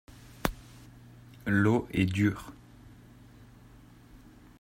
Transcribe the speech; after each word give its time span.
L'eau 1.45 1.85
est 1.91 2.07
dure. 2.07 2.53